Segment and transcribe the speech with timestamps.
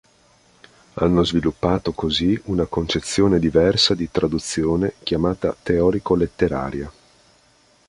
[0.95, 6.91] Hanno sviluppato così una concezione diversa di traduzione chiamata 'teorico-letteraria'.